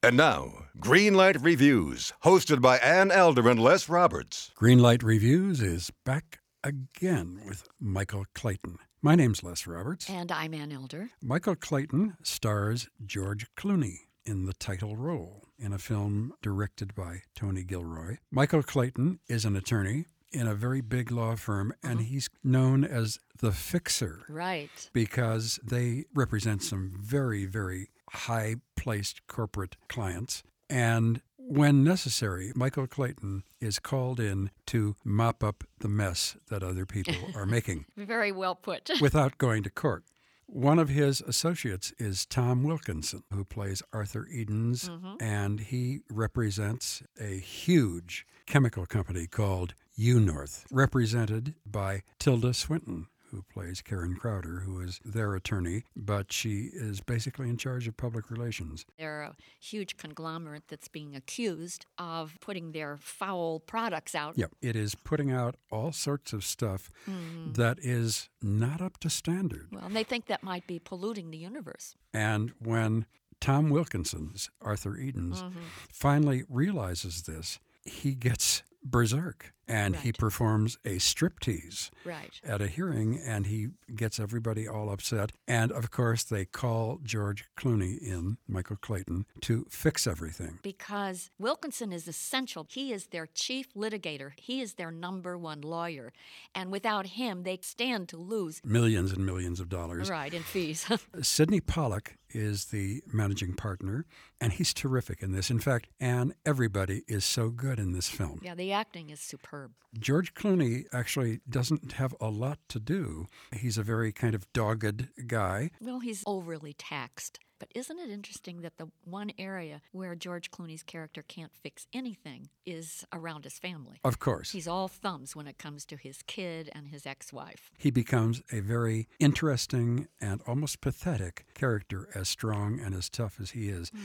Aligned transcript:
And 0.00 0.16
now, 0.16 0.66
Greenlight 0.78 1.44
Reviews, 1.44 2.12
hosted 2.22 2.60
by 2.62 2.78
Ann 2.78 3.10
Elder 3.10 3.48
and 3.48 3.58
Les 3.58 3.88
Roberts. 3.88 4.52
Greenlight 4.56 5.02
Reviews 5.02 5.60
is 5.60 5.90
back 6.04 6.38
again 6.62 7.40
with 7.44 7.68
Michael 7.80 8.24
Clayton. 8.32 8.78
My 9.02 9.16
name's 9.16 9.42
Les 9.42 9.66
Roberts. 9.66 10.08
And 10.08 10.30
I'm 10.30 10.54
Ann 10.54 10.70
Elder. 10.70 11.10
Michael 11.20 11.56
Clayton 11.56 12.16
stars 12.22 12.88
George 13.04 13.48
Clooney 13.56 14.02
in 14.24 14.46
the 14.46 14.52
title 14.52 14.94
role 14.94 15.48
in 15.58 15.72
a 15.72 15.78
film 15.78 16.32
directed 16.42 16.94
by 16.94 17.22
Tony 17.34 17.64
Gilroy. 17.64 18.18
Michael 18.30 18.62
Clayton 18.62 19.18
is 19.26 19.44
an 19.44 19.56
attorney 19.56 20.04
in 20.30 20.46
a 20.46 20.54
very 20.54 20.80
big 20.80 21.10
law 21.10 21.34
firm, 21.34 21.72
and 21.82 21.94
mm-hmm. 21.94 22.08
he's 22.08 22.30
known 22.44 22.84
as 22.84 23.18
the 23.40 23.50
fixer 23.50 24.20
Right. 24.28 24.90
because 24.92 25.58
they 25.64 26.04
represent 26.14 26.62
some 26.62 26.92
very, 27.00 27.46
very 27.46 27.90
high 28.12 28.56
placed 28.76 29.26
corporate 29.26 29.76
clients. 29.88 30.42
And 30.70 31.22
when 31.36 31.82
necessary, 31.82 32.52
Michael 32.54 32.86
Clayton 32.86 33.42
is 33.60 33.78
called 33.78 34.20
in 34.20 34.50
to 34.66 34.96
mop 35.04 35.42
up 35.42 35.64
the 35.80 35.88
mess 35.88 36.36
that 36.50 36.62
other 36.62 36.84
people 36.84 37.14
are 37.34 37.46
making 37.46 37.86
Very 37.96 38.32
well 38.32 38.54
put. 38.54 38.90
without 39.00 39.38
going 39.38 39.62
to 39.62 39.70
court. 39.70 40.04
One 40.50 40.78
of 40.78 40.88
his 40.88 41.20
associates 41.20 41.92
is 41.98 42.24
Tom 42.24 42.64
Wilkinson, 42.64 43.22
who 43.30 43.44
plays 43.44 43.82
Arthur 43.92 44.26
Edens, 44.32 44.88
mm-hmm. 44.88 45.16
and 45.20 45.60
he 45.60 46.00
represents 46.10 47.02
a 47.20 47.38
huge 47.38 48.26
chemical 48.46 48.86
company 48.86 49.26
called 49.26 49.74
U 49.96 50.18
North, 50.18 50.64
represented 50.70 51.54
by 51.66 52.02
Tilda 52.18 52.54
Swinton, 52.54 53.08
who 53.30 53.42
plays 53.42 53.80
Karen 53.82 54.14
Crowder, 54.14 54.60
who 54.60 54.80
is 54.80 55.00
their 55.04 55.34
attorney, 55.34 55.84
but 55.96 56.32
she 56.32 56.70
is 56.72 57.00
basically 57.00 57.48
in 57.48 57.56
charge 57.56 57.86
of 57.88 57.96
public 57.96 58.30
relations. 58.30 58.84
They're 58.98 59.22
a 59.22 59.36
huge 59.60 59.96
conglomerate 59.96 60.64
that's 60.68 60.88
being 60.88 61.14
accused 61.14 61.86
of 61.98 62.36
putting 62.40 62.72
their 62.72 62.96
foul 62.96 63.60
products 63.60 64.14
out. 64.14 64.38
Yep, 64.38 64.52
it 64.62 64.76
is 64.76 64.94
putting 64.94 65.30
out 65.30 65.56
all 65.70 65.92
sorts 65.92 66.32
of 66.32 66.44
stuff 66.44 66.90
hmm. 67.04 67.52
that 67.52 67.78
is 67.80 68.28
not 68.42 68.80
up 68.80 68.98
to 68.98 69.10
standard. 69.10 69.68
Well, 69.72 69.84
and 69.84 69.96
they 69.96 70.04
think 70.04 70.26
that 70.26 70.42
might 70.42 70.66
be 70.66 70.78
polluting 70.78 71.30
the 71.30 71.38
universe. 71.38 71.94
And 72.14 72.52
when 72.58 73.06
Tom 73.40 73.70
Wilkinson's 73.70 74.50
Arthur 74.60 74.96
Edens 74.96 75.42
mm-hmm. 75.42 75.60
finally 75.92 76.44
realizes 76.48 77.22
this, 77.22 77.58
he 77.84 78.14
gets 78.14 78.62
berserk 78.84 79.52
and 79.68 79.96
he 79.96 80.12
performs 80.12 80.78
a 80.84 80.96
striptease 80.96 81.90
Right. 82.04 82.40
at 82.44 82.60
a 82.60 82.66
hearing 82.68 83.20
and 83.24 83.46
he 83.46 83.68
gets 83.94 84.18
everybody 84.18 84.66
all 84.66 84.90
upset. 84.90 85.32
And 85.46 85.70
of 85.72 85.90
course, 85.90 86.24
they 86.24 86.44
call 86.44 87.00
George 87.02 87.44
Clooney 87.58 87.98
in, 88.00 88.38
Michael 88.48 88.76
Clayton, 88.76 89.26
to 89.42 89.66
fix 89.70 90.06
everything. 90.06 90.58
Because 90.62 91.30
Wilkinson 91.38 91.92
is 91.92 92.08
essential. 92.08 92.66
He 92.68 92.92
is 92.92 93.06
their 93.08 93.26
chief 93.26 93.72
litigator, 93.74 94.32
he 94.36 94.60
is 94.60 94.74
their 94.74 94.90
number 94.90 95.36
one 95.36 95.60
lawyer. 95.60 96.12
And 96.54 96.70
without 96.72 97.06
him, 97.06 97.42
they 97.42 97.58
stand 97.62 98.08
to 98.10 98.16
lose. 98.16 98.60
Millions 98.64 99.12
and 99.12 99.24
millions 99.26 99.60
of 99.60 99.68
dollars. 99.68 100.08
Right, 100.10 100.32
in 100.32 100.42
fees. 100.42 100.86
Sydney 101.22 101.60
Pollack 101.60 102.16
is 102.30 102.66
the 102.66 103.02
managing 103.12 103.54
partner, 103.54 104.04
and 104.40 104.52
he's 104.52 104.74
terrific 104.74 105.22
in 105.22 105.32
this. 105.32 105.50
In 105.50 105.58
fact, 105.58 105.88
and 105.98 106.34
everybody 106.44 107.02
is 107.08 107.24
so 107.24 107.48
good 107.50 107.78
in 107.78 107.92
this 107.92 108.08
film. 108.08 108.40
yeah, 108.42 108.54
the 108.54 108.72
acting 108.72 109.10
is 109.10 109.18
superb. 109.20 109.57
George 109.98 110.34
Clooney 110.34 110.84
actually 110.92 111.40
doesn't 111.48 111.92
have 111.92 112.14
a 112.20 112.28
lot 112.28 112.58
to 112.68 112.78
do. 112.78 113.26
He's 113.52 113.78
a 113.78 113.82
very 113.82 114.12
kind 114.12 114.34
of 114.34 114.50
dogged 114.52 115.08
guy. 115.26 115.70
Well, 115.80 116.00
he's 116.00 116.22
overly 116.26 116.74
taxed. 116.74 117.38
But 117.58 117.70
isn't 117.74 117.98
it 117.98 118.10
interesting 118.10 118.60
that 118.62 118.76
the 118.78 118.88
one 119.04 119.32
area 119.38 119.80
where 119.92 120.14
George 120.14 120.50
Clooney's 120.50 120.82
character 120.82 121.22
can't 121.26 121.52
fix 121.54 121.86
anything 121.92 122.48
is 122.64 123.04
around 123.12 123.44
his 123.44 123.58
family? 123.58 123.98
Of 124.04 124.18
course, 124.18 124.52
He's 124.52 124.68
all 124.68 124.88
thumbs 124.88 125.34
when 125.34 125.46
it 125.46 125.58
comes 125.58 125.84
to 125.86 125.96
his 125.96 126.22
kid 126.26 126.70
and 126.72 126.88
his 126.88 127.06
ex 127.06 127.32
wife. 127.32 127.70
he 127.78 127.90
becomes 127.90 128.42
a 128.52 128.60
very 128.60 129.08
interesting 129.18 130.08
and 130.20 130.40
almost 130.46 130.80
pathetic 130.80 131.46
character, 131.54 132.08
as 132.14 132.28
strong 132.28 132.78
and 132.80 132.94
as 132.94 133.08
tough 133.08 133.38
as 133.40 133.50
he 133.50 133.68
is. 133.68 133.90
Hmm. 133.90 134.00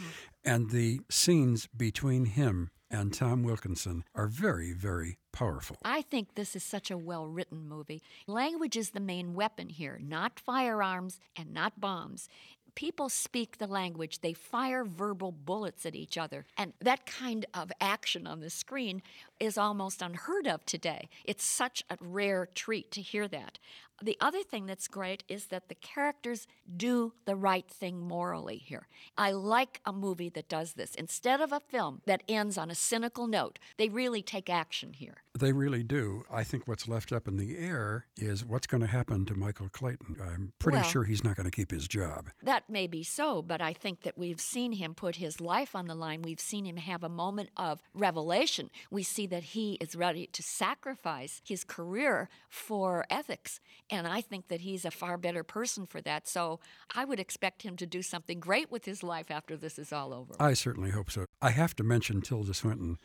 And 0.46 0.70
the 0.72 1.02
scenes 1.10 1.68
between 1.68 2.26
him 2.26 2.70
and 2.92 3.14
Tom 3.14 3.44
Wilkinson 3.44 4.04
are 4.14 4.28
very, 4.28 4.72
very 4.72 5.18
powerful. 5.32 5.78
I 5.84 6.04
think 6.04 6.36
this 6.36 6.56
is 6.56 6.64
such 6.64 6.92
a 6.92 6.98
well 6.98 7.28
written 7.28 7.68
movie. 7.68 8.02
Language 8.28 8.78
is 8.78 8.92
the 8.92 9.00
main 9.00 9.34
weapon 9.34 9.70
here, 9.70 10.00
not 10.02 10.40
firearms 10.40 11.20
and 11.36 11.54
not 11.54 11.80
bombs. 11.80 12.28
People 12.76 13.10
speak 13.10 13.58
the 13.58 13.68
language, 13.68 14.20
they 14.22 14.34
fire 14.34 14.84
verbal 14.84 15.32
bullets 15.32 15.86
at 15.86 15.96
each 15.96 16.18
other. 16.18 16.46
And 16.58 16.74
that 16.82 17.06
kind 17.06 17.46
of 17.54 17.72
action 17.80 18.26
on 18.26 18.40
the 18.40 18.50
screen 18.50 19.02
is 19.40 19.58
almost 19.58 20.02
unheard 20.02 20.48
of 20.48 20.66
today. 20.66 21.10
It's 21.24 21.44
such 21.44 21.84
a 21.90 21.98
rare 22.00 22.48
treat 22.54 22.92
to 22.92 23.02
hear 23.02 23.28
that. 23.28 23.60
The 24.04 24.18
other 24.20 24.44
thing 24.44 24.66
that's 24.66 24.90
great 24.90 25.24
is 25.30 25.46
that 25.46 25.70
the 25.70 25.76
characters 25.76 26.46
do 26.76 27.14
the 27.24 27.38
right 27.38 27.66
thing 27.70 28.02
morally 28.02 28.58
here. 28.58 28.90
I 29.18 29.32
like 29.32 29.80
a 29.86 29.94
movie 29.94 30.28
that 30.32 30.50
does 30.50 30.74
this. 30.74 30.94
Instead 30.96 31.40
of 31.40 31.54
a 31.54 31.62
film 31.62 32.02
that 32.06 32.22
ends 32.28 32.58
on 32.58 32.70
a 32.70 32.76
cynical 32.76 33.28
note, 33.28 33.60
they 33.78 33.88
really 33.88 34.22
take 34.22 34.50
action 34.50 34.92
here. 34.92 35.24
They 35.40 35.54
really 35.54 35.84
do. 35.84 36.24
I 36.30 36.44
think 36.44 36.68
what's 36.68 36.88
left 36.88 37.14
up 37.14 37.30
in 37.30 37.38
the 37.38 37.58
air 37.58 38.06
is 38.18 38.44
what's 38.44 38.68
going 38.68 38.82
to 38.82 38.88
happen 38.88 39.26
to 39.26 39.36
Michael 39.36 39.70
Clayton. 39.70 40.18
I'm 40.22 40.52
pretty 40.60 40.80
Well- 40.80 40.84
sure 40.90 41.06
he's 41.06 41.24
not 41.24 41.38
going 41.38 41.46
to 41.50 41.52
keep 41.56 41.72
his 41.72 41.88
job. 41.88 42.30
That 42.44 42.70
may 42.70 42.88
be 42.88 43.04
so, 43.04 43.42
but 43.42 43.62
I 43.62 43.72
think 43.72 44.02
that 44.02 44.18
we've 44.18 44.42
seen 44.42 44.74
him 44.74 44.94
put 44.94 45.16
his 45.16 45.40
life 45.40 45.76
on 45.76 45.86
the 45.86 45.96
line. 45.96 46.24
We've 46.24 46.42
seen 46.42 46.66
him 46.66 46.76
have 46.78 47.04
a 47.04 47.10
moment 47.10 47.52
of 47.56 47.82
revelation. 47.94 48.70
We 48.92 49.04
see 49.04 49.28
that 49.28 49.44
he 49.44 49.76
is 49.76 49.96
ready 49.96 50.28
to 50.28 50.44
sacrifice 50.44 51.42
his 51.46 51.64
career 51.64 52.30
for 52.50 53.06
ethics. 53.10 53.62
And 53.94 54.08
I 54.08 54.22
think 54.22 54.48
that 54.48 54.62
he's 54.62 54.86
a 54.86 54.92
far 54.92 55.18
better 55.18 55.44
person 55.44 55.86
for 55.86 56.02
that. 56.02 56.28
So 56.28 56.60
I 56.96 57.06
would 57.06 57.20
expect 57.20 57.62
him 57.62 57.76
to 57.78 57.86
do 57.86 58.02
something 58.02 58.40
great 58.40 58.72
with 58.72 58.86
his 58.86 59.04
life 59.04 59.30
after 59.30 59.56
this 59.56 59.78
is 59.78 59.94
all 59.94 60.14
over. 60.14 60.34
I 60.40 60.54
certainly 60.54 60.90
hope 60.90 61.12
so. 61.12 61.26
I 61.42 61.52
have 61.52 61.76
to 61.76 61.84
mention 61.84 62.22
Tilda 62.22 62.56
Swinton. 62.56 62.98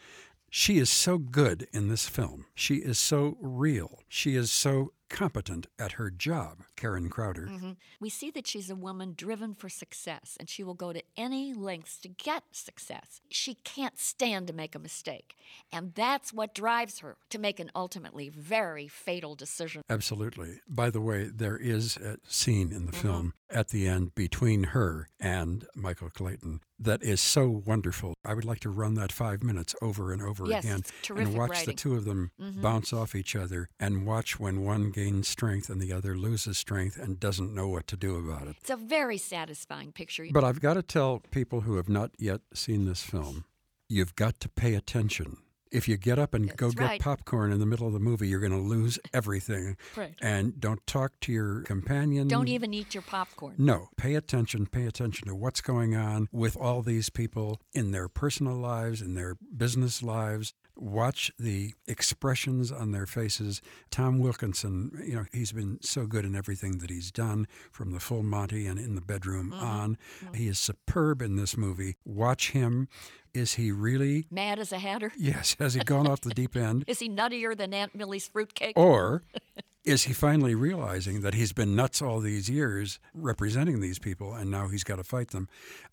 She 0.50 0.78
is 0.78 0.88
so 0.88 1.19
good 1.19 1.69
in 1.75 1.88
this 1.88 2.09
film. 2.09 2.47
She 2.54 2.76
is 2.76 2.99
so 2.99 3.37
real. 3.38 4.00
She 4.09 4.34
is 4.34 4.50
so 4.50 4.93
competent 5.08 5.66
at 5.78 5.92
her 5.92 6.10
job, 6.10 6.62
Karen 6.76 7.08
Crowder. 7.08 7.46
Mm-hmm. 7.46 7.72
We 8.00 8.10
see 8.10 8.30
that 8.32 8.46
she's 8.46 8.70
a 8.70 8.74
woman 8.76 9.14
driven 9.16 9.54
for 9.54 9.69
success, 9.69 10.36
and 10.38 10.48
she 10.48 10.62
will 10.62 10.74
go 10.74 10.92
to 10.92 11.02
any 11.16 11.52
lengths 11.54 11.96
to 11.98 12.08
get 12.08 12.44
success. 12.52 13.20
She 13.30 13.54
can't 13.54 13.98
stand 13.98 14.46
to 14.48 14.52
make 14.52 14.74
a 14.74 14.78
mistake, 14.78 15.34
and 15.72 15.94
that's 15.94 16.32
what 16.32 16.54
drives 16.54 17.00
her 17.00 17.16
to 17.30 17.38
make 17.38 17.60
an 17.60 17.70
ultimately 17.74 18.28
very 18.28 18.88
fatal 18.88 19.34
decision. 19.34 19.82
Absolutely. 19.88 20.60
By 20.69 20.91
the 20.91 21.00
way, 21.00 21.25
there 21.25 21.56
is 21.56 21.96
a 21.96 22.19
scene 22.26 22.72
in 22.72 22.86
the 22.86 22.92
mm-hmm. 22.92 23.00
film 23.00 23.34
at 23.50 23.69
the 23.69 23.86
end 23.86 24.14
between 24.14 24.64
her 24.64 25.09
and 25.20 25.66
Michael 25.75 26.10
Clayton 26.10 26.60
that 26.78 27.03
is 27.03 27.20
so 27.20 27.62
wonderful. 27.64 28.14
I 28.25 28.34
would 28.34 28.44
like 28.44 28.60
to 28.60 28.70
run 28.70 28.94
that 28.94 29.10
five 29.10 29.42
minutes 29.42 29.75
over 29.82 30.12
and 30.12 30.22
over 30.22 30.47
Yes, 30.47 30.64
again 30.64 30.82
and 31.16 31.36
watch 31.36 31.50
writing. 31.50 31.66
the 31.66 31.72
two 31.72 31.94
of 31.97 32.04
them 32.04 32.31
mm-hmm. 32.41 32.60
bounce 32.62 32.92
off 32.92 33.14
each 33.14 33.34
other 33.34 33.69
and 33.81 34.06
watch 34.06 34.38
when 34.38 34.64
one 34.64 34.91
gains 34.91 35.28
strength 35.28 35.69
and 35.69 35.81
the 35.81 35.92
other 35.92 36.16
loses 36.16 36.58
strength 36.58 36.97
and 36.97 37.19
doesn't 37.19 37.54
know 37.54 37.69
what 37.69 37.87
to 37.88 37.97
do 37.97 38.16
about 38.16 38.47
it. 38.47 38.56
It's 38.60 38.70
a 38.70 38.76
very 38.76 39.19
satisfying 39.19 39.92
picture. 39.92 40.26
But 40.32 40.44
I've 40.44 40.60
got 40.60 40.75
to 40.75 40.82
tell 40.82 41.22
people 41.31 41.62
who 41.62 41.76
have 41.76 41.88
not 41.88 42.10
yet 42.19 42.41
seen 42.54 42.84
this 42.84 43.03
film, 43.03 43.44
you've 43.88 44.14
got 44.14 44.41
to 44.41 44.48
pay 44.48 44.75
attention. 44.75 45.38
If 45.71 45.89
you 45.89 45.97
get 45.97 46.19
up 46.19 46.34
and 46.34 46.55
go 46.56 46.71
That's 46.71 46.93
get 46.93 47.01
popcorn 47.01 47.53
in 47.53 47.61
the 47.61 47.67
middle 47.67 47.87
of 47.87 47.93
the 47.93 48.01
movie, 48.01 48.29
you're 48.29 48.41
going 48.41 48.53
to 48.53 48.59
lose 48.59 48.99
everything. 49.12 49.77
Right. 49.97 50.15
And 50.21 50.59
don't 50.61 50.87
talk 50.87 51.12
to 51.21 51.33
your 51.33 51.62
companion. 51.62 52.29
Don't 52.29 52.49
even 52.49 52.73
eat 52.75 52.95
your 52.95 53.03
popcorn. 53.03 53.55
No, 53.59 53.89
pay 53.97 54.15
attention. 54.15 54.67
Pay 54.67 54.87
attention 54.87 55.29
to 55.29 55.34
what's 55.34 55.61
going 55.61 55.95
on 55.95 56.29
with 56.33 56.56
all 56.56 56.83
these 56.83 57.11
people 57.11 57.61
in 57.73 57.91
their 57.93 58.09
personal 58.09 58.56
lives, 58.56 59.03
in 59.03 59.15
their 59.15 59.37
business 59.56 60.03
lives. 60.03 60.55
Watch 60.80 61.32
the 61.38 61.75
expressions 61.86 62.70
on 62.70 62.92
their 62.92 63.06
faces. 63.06 63.60
Tom 63.90 64.19
Wilkinson, 64.20 64.92
you 65.04 65.16
know, 65.16 65.25
he's 65.32 65.52
been 65.52 65.78
so 65.82 66.06
good 66.06 66.25
in 66.25 66.36
everything 66.36 66.78
that 66.78 66.90
he's 66.90 67.10
done 67.10 67.48
from 67.72 67.90
the 67.90 68.00
full 68.00 68.22
Monty 68.22 68.66
and 68.66 68.78
in 68.78 68.94
the 68.94 69.00
bedroom 69.00 69.50
mm-hmm. 69.50 69.64
on. 69.64 69.98
Mm-hmm. 70.25 70.34
He 70.34 70.48
is 70.48 70.58
superb 70.58 71.20
in 71.20 71.36
this 71.36 71.56
movie. 71.56 71.96
Watch 72.04 72.50
him. 72.50 72.88
Is 73.34 73.54
he 73.54 73.70
really? 73.70 74.26
Mad 74.30 74.58
as 74.58 74.72
a 74.72 74.78
hatter? 74.78 75.12
Yes. 75.16 75.56
Has 75.58 75.75
he 75.75 75.80
gone 75.80 76.06
off 76.06 76.20
the 76.22 76.30
deep 76.30 76.56
end? 76.56 76.84
Is 76.88 76.98
he 76.98 77.08
nuttier 77.08 77.56
than 77.56 77.75
Aunt 77.75 77.94
Millie's 77.94 78.26
fruitcake? 78.26 78.76
Or 78.76 79.22
is 79.88 80.05
he 80.05 80.12
finally 80.12 80.55
realizing 80.55 81.23
that 81.23 81.32
he's 81.32 81.55
been 81.55 81.75
nuts 81.75 82.02
all 82.02 82.20
these 82.20 82.50
years 82.50 83.00
representing 83.14 83.81
these 83.81 83.99
people 83.99 84.35
and 84.35 84.50
now 84.50 84.69
he's 84.69 84.85
got 84.85 84.96
to 84.96 85.02
fight 85.02 85.31
them? 85.31 85.49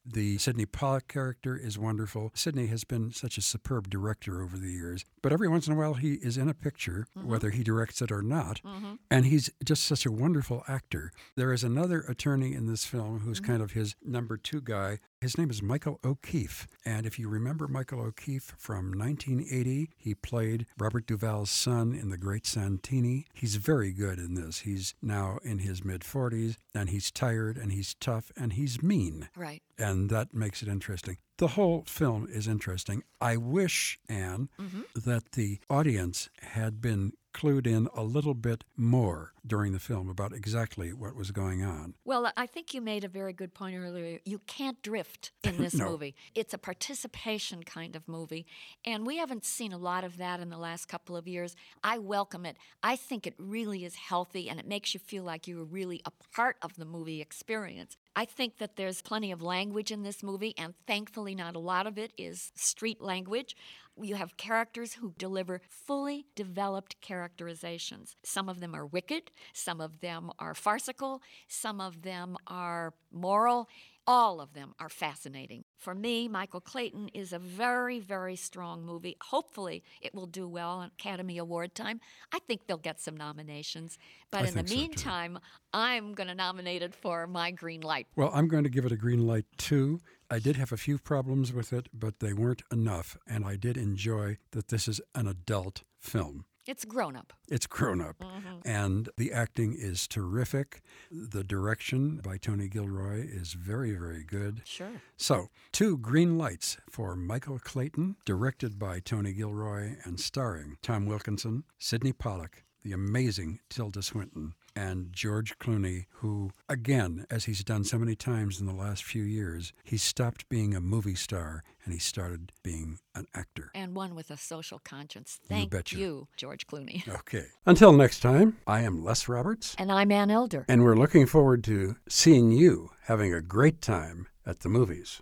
The 0.05 0.37
Sydney 0.37 0.65
Pollack 0.65 1.07
character 1.07 1.55
is 1.55 1.79
wonderful. 1.79 2.31
Sydney 2.35 2.67
has 2.67 2.83
been 2.83 3.13
such 3.13 3.37
a 3.37 3.41
superb 3.41 3.89
director 3.89 4.43
over 4.43 4.57
the 4.57 4.69
years, 4.69 5.05
but 5.21 5.31
every 5.31 5.47
once 5.47 5.65
in 5.65 5.73
a 5.73 5.77
while 5.77 5.93
he 5.93 6.15
is 6.15 6.37
in 6.37 6.49
a 6.49 6.53
picture, 6.53 7.07
mm-hmm. 7.17 7.29
whether 7.29 7.51
he 7.51 7.63
directs 7.63 8.01
it 8.01 8.11
or 8.11 8.21
not, 8.21 8.61
mm-hmm. 8.63 8.95
and 9.09 9.27
he's 9.27 9.49
just 9.63 9.85
such 9.85 10.05
a 10.05 10.11
wonderful 10.11 10.65
actor. 10.67 11.13
There 11.37 11.53
is 11.53 11.63
another 11.63 12.01
attorney 12.01 12.53
in 12.53 12.67
this 12.67 12.85
film 12.85 13.19
who's 13.19 13.39
mm-hmm. 13.39 13.51
kind 13.51 13.63
of 13.63 13.71
his 13.71 13.95
number 14.03 14.35
two 14.35 14.59
guy, 14.59 14.99
His 15.21 15.37
name 15.37 15.49
is 15.49 15.63
Michael 15.63 15.99
O'Keefe. 16.03 16.67
And 16.85 17.05
if 17.07 17.17
you 17.17 17.29
remember 17.29 17.67
Michael 17.67 18.01
O'Keefe 18.01 18.53
from 18.57 18.91
1980, 18.91 19.89
he 19.97 20.13
played 20.13 20.67
Robert 20.77 21.07
Duvall's 21.07 21.49
son 21.49 21.95
in 21.95 22.09
The 22.09 22.17
Great 22.17 22.45
Santini. 22.45 23.25
He's 23.33 23.55
very 23.55 23.91
good 23.91 24.19
in 24.19 24.35
this. 24.35 24.59
He's 24.59 24.93
now 25.01 25.39
in 25.43 25.59
his 25.59 25.83
mid 25.83 26.01
40s, 26.01 26.57
and 26.75 26.89
he's 26.89 27.09
tired, 27.11 27.57
and 27.57 27.71
he's 27.71 27.95
tough, 27.95 28.31
and 28.37 28.53
he's 28.53 28.83
mean. 28.83 29.29
Right. 29.35 29.63
And 29.79 30.09
that 30.11 30.33
makes 30.33 30.61
it 30.61 30.67
interesting. 30.67 31.17
The 31.37 31.47
whole 31.49 31.83
film 31.87 32.27
is 32.29 32.47
interesting. 32.47 33.01
I 33.19 33.37
wish, 33.37 33.97
Ann, 34.07 34.49
Mm-hmm. 34.59 34.81
that 35.09 35.31
the 35.31 35.59
audience 35.69 36.29
had 36.41 36.81
been 36.81 37.13
clued 37.35 37.67
in 37.67 37.87
a 37.93 38.01
little 38.03 38.33
bit 38.33 38.63
more 38.77 39.33
during 39.45 39.73
the 39.73 39.79
film 39.79 40.09
about 40.09 40.33
exactly 40.33 40.93
what 40.93 41.15
was 41.15 41.29
going 41.31 41.61
on. 41.63 41.93
Well, 42.05 42.31
I 42.35 42.47
think 42.47 42.73
you 42.73 42.81
made 42.81 43.03
a 43.03 43.07
very 43.09 43.33
good 43.33 43.53
point 43.53 43.75
earlier. 43.77 44.19
You 44.25 44.39
can't 44.47 44.81
drift 44.81 45.31
in 45.43 45.57
this 45.61 45.73
No. 45.75 45.89
movie. 45.91 46.15
It's 46.33 46.53
a 46.53 46.57
participation 46.57 47.61
kind 47.63 47.95
of 47.95 48.07
movie, 48.07 48.45
and 48.85 49.05
we 49.05 49.17
haven't 49.17 49.43
seen 49.45 49.73
a 49.73 49.77
lot 49.77 50.03
of 50.03 50.17
that 50.17 50.39
in 50.39 50.49
the 50.49 50.57
last 50.57 50.87
couple 50.87 51.15
of 51.17 51.27
years. 51.27 51.55
I 51.83 51.97
welcome 51.97 52.45
it. 52.45 52.55
I 52.81 52.95
think 52.95 53.27
it 53.27 53.35
really 53.37 53.83
is 53.85 53.95
healthy, 53.95 54.49
and 54.49 54.59
it 54.59 54.67
makes 54.67 54.93
you 54.93 54.99
feel 54.99 55.23
like 55.23 55.47
you're 55.47 55.63
really 55.65 56.01
a 56.05 56.11
part 56.33 56.55
of 56.61 56.75
the 56.77 56.85
movie 56.85 57.21
experience. 57.21 57.97
I 58.15 58.23
think 58.25 58.57
that 58.59 58.77
there's 58.77 59.01
plenty 59.01 59.31
of 59.33 59.41
language 59.41 59.91
in 59.91 60.03
this 60.03 60.23
movie, 60.23 60.55
and 60.57 60.73
thankfully, 60.87 61.35
not 61.35 61.55
a 61.55 61.59
lot 61.59 61.85
of 61.85 61.97
it 61.97 62.13
is 62.17 62.51
street 62.55 63.01
language. 63.01 63.55
You 64.01 64.15
have 64.15 64.37
characters 64.37 64.93
who 64.95 65.13
deliver 65.17 65.61
fully 65.69 66.25
developed 66.35 66.99
characterizations. 67.01 68.15
Some 68.23 68.49
of 68.49 68.59
them 68.59 68.75
are 68.75 68.85
wicked, 68.85 69.31
some 69.53 69.79
of 69.79 70.01
them 70.01 70.31
are 70.37 70.53
farcical, 70.53 71.21
some 71.47 71.79
of 71.79 72.01
them 72.01 72.35
are 72.47 72.93
moral. 73.11 73.69
All 74.07 74.39
of 74.39 74.53
them 74.53 74.75
are 74.79 74.89
fascinating. 74.89 75.63
For 75.79 75.95
me, 75.95 76.27
Michael 76.27 76.61
Clayton 76.61 77.09
is 77.15 77.33
a 77.33 77.39
very, 77.39 77.99
very 77.99 78.35
strong 78.35 78.85
movie. 78.85 79.17
Hopefully, 79.19 79.83
it 79.99 80.13
will 80.13 80.27
do 80.27 80.47
well 80.47 80.77
on 80.77 80.91
Academy 80.99 81.39
Award 81.39 81.73
time. 81.73 81.99
I 82.31 82.37
think 82.37 82.67
they'll 82.67 82.77
get 82.77 83.01
some 83.01 83.17
nominations. 83.17 83.97
But 84.29 84.43
I 84.43 84.47
in 84.49 84.53
the 84.53 84.59
think 84.61 84.69
so, 84.69 84.75
meantime, 84.75 85.39
I'm 85.73 86.13
going 86.13 86.27
to 86.27 86.35
nominate 86.35 86.83
it 86.83 86.93
for 86.93 87.25
my 87.25 87.49
green 87.49 87.81
light. 87.81 88.05
Well, 88.15 88.29
I'm 88.31 88.47
going 88.47 88.63
to 88.63 88.69
give 88.69 88.85
it 88.85 88.91
a 88.91 88.95
green 88.95 89.25
light 89.25 89.45
too. 89.57 89.99
I 90.29 90.39
did 90.39 90.55
have 90.55 90.71
a 90.71 90.77
few 90.77 90.97
problems 90.97 91.53
with 91.53 91.71
it, 91.71 91.87
but 91.93 92.19
they 92.19 92.33
weren't 92.33 92.63
enough, 92.71 93.17
and 93.27 93.45
I 93.45 93.55
did 93.55 93.77
enjoy 93.77 94.37
that 94.51 94.69
this 94.69 94.87
is 94.87 94.99
an 95.13 95.27
adult 95.27 95.83
film. 95.99 96.45
It's 96.65 96.83
grown 96.83 97.15
up. 97.15 97.31
It's 97.47 97.67
grown 97.67 98.01
up, 98.01 98.17
mm-hmm. 98.19 98.67
and 98.67 99.07
the 99.17 99.31
acting 99.31 99.75
is 99.77 100.07
terrific. 100.07 100.81
The 101.11 101.43
direction 101.43 102.21
by 102.23 102.37
Tony 102.37 102.67
Gilroy 102.67 103.23
is 103.23 103.53
very, 103.53 103.93
very 103.93 104.23
good. 104.23 104.63
Sure. 104.65 105.01
So, 105.15 105.49
two 105.71 105.95
green 105.99 106.39
lights 106.39 106.77
for 106.89 107.15
Michael 107.15 107.59
Clayton, 107.59 108.15
directed 108.25 108.79
by 108.79 108.99
Tony 108.99 109.31
Gilroy 109.31 109.97
and 110.05 110.19
starring 110.19 110.77
Tom 110.81 111.05
Wilkinson, 111.05 111.65
Sydney 111.77 112.13
Pollack, 112.13 112.63
the 112.83 112.93
amazing 112.93 113.59
Tilda 113.69 114.01
Swinton, 114.01 114.55
and 114.75 115.13
George 115.13 115.57
Clooney, 115.57 116.05
who, 116.15 116.51
again, 116.67 117.25
as 117.29 117.45
he's 117.45 117.63
done 117.63 117.83
so 117.83 117.97
many 117.97 118.15
times 118.15 118.59
in 118.59 118.65
the 118.65 118.73
last 118.73 119.03
few 119.03 119.23
years, 119.23 119.73
he 119.83 119.97
stopped 119.97 120.49
being 120.49 120.75
a 120.75 120.81
movie 120.81 121.15
star 121.15 121.63
and 121.83 121.93
he 121.93 121.99
started 121.99 122.51
being 122.63 122.99
an 123.13 123.25
actor. 123.33 123.71
And 123.73 123.95
one 123.95 124.15
with 124.15 124.29
a 124.31 124.37
social 124.37 124.79
conscience. 124.79 125.39
Thank 125.47 125.71
betcha. 125.71 125.97
you, 125.97 126.27
George 126.37 126.67
Clooney. 126.67 127.03
Okay. 127.25 127.45
Until 127.65 127.91
next 127.93 128.19
time, 128.19 128.57
I 128.67 128.81
am 128.81 129.03
Les 129.03 129.27
Roberts, 129.27 129.75
And 129.79 129.91
I'm 129.91 130.11
Ann 130.11 130.29
Elder. 130.29 130.65
and 130.67 130.83
we're 130.83 130.95
looking 130.97 131.25
forward 131.25 131.63
to 131.65 131.95
seeing 132.07 132.51
you 132.51 132.91
having 133.03 133.33
a 133.33 133.41
great 133.41 133.81
time 133.81 134.27
at 134.45 134.59
the 134.59 134.69
movies. 134.69 135.21